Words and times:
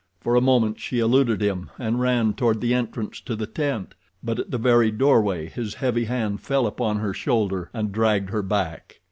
For 0.19 0.33
a 0.33 0.41
moment 0.41 0.79
she 0.79 0.97
eluded 0.97 1.41
him, 1.43 1.69
and 1.77 1.99
ran 1.99 2.33
toward 2.33 2.59
the 2.59 2.73
entrance 2.73 3.21
to 3.21 3.35
the 3.35 3.45
tent, 3.45 3.93
but 4.23 4.39
at 4.39 4.49
the 4.49 4.57
very 4.57 4.89
doorway 4.89 5.47
his 5.47 5.75
heavy 5.75 6.05
hand 6.05 6.41
fell 6.41 6.65
upon 6.65 6.97
her 6.97 7.13
shoulder 7.13 7.69
and 7.71 7.91
dragged 7.91 8.31
her 8.31 8.41
back. 8.41 8.97